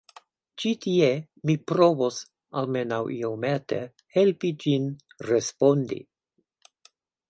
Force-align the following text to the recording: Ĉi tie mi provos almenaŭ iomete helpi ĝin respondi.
Ĉi 0.61 0.69
tie 0.85 1.09
mi 1.49 1.57
provos 1.73 2.17
almenaŭ 2.63 3.01
iomete 3.19 3.83
helpi 4.19 4.55
ĝin 4.67 4.93
respondi. 5.33 6.05